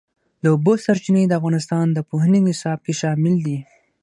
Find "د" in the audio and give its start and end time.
0.43-0.45, 1.27-1.33, 1.93-1.99